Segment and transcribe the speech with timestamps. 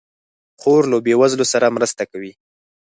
[0.61, 2.31] خور له بېوزلو سره مرسته کوي.